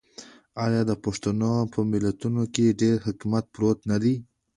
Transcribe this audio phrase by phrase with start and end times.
[0.65, 4.15] آیا د پښتنو په متلونو کې ډیر حکمت پروت نه دی؟